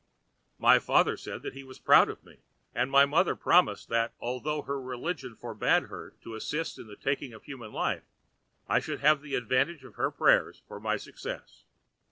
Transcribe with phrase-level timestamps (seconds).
[0.57, 2.37] My father said he was proud of me,
[2.73, 7.71] and my mother promised that although her religion forbade her to assist in taking human
[7.71, 8.05] life
[8.67, 11.65] I should have the advantage of her prayers for my success.